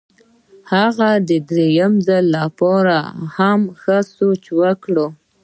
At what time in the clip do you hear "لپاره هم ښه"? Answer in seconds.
2.37-3.97